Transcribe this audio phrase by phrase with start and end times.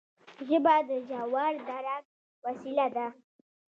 [0.47, 2.05] ژبه د ژور درک
[2.45, 3.07] وسیله ده